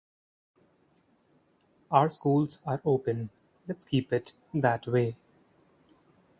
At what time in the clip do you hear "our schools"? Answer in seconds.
1.91-2.57